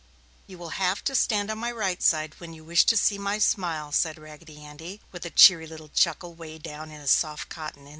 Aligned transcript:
"You 0.47 0.57
will 0.57 0.71
have 0.81 1.03
to 1.03 1.13
stand 1.13 1.51
on 1.51 1.59
my 1.59 1.71
right 1.71 2.01
side, 2.01 2.33
when 2.39 2.55
you 2.55 2.63
wish 2.63 2.85
to 2.85 2.97
see 2.97 3.19
my 3.19 3.37
smile!" 3.37 3.91
said 3.91 4.17
Raggedy 4.17 4.59
Andy, 4.65 4.99
with 5.11 5.27
a 5.27 5.29
cheery 5.29 5.67
little 5.67 5.89
chuckle 5.89 6.33
'way 6.33 6.57
down 6.57 6.89
in 6.89 7.01
his 7.01 7.11
soft 7.11 7.49
cotton 7.49 7.81
inside. 7.81 7.89